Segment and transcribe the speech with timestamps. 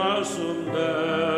[0.00, 1.29] masum.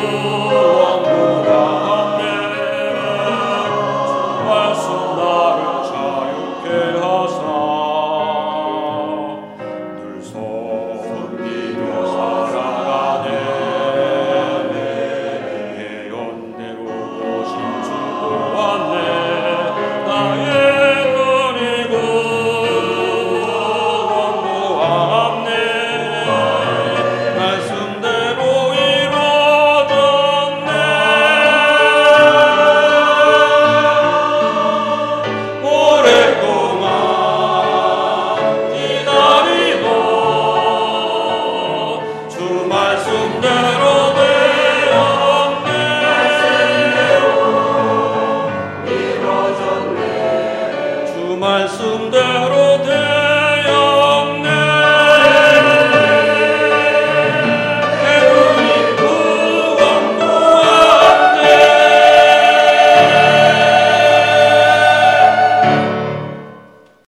[0.00, 0.37] Oh.
[51.38, 52.57] 말씀대로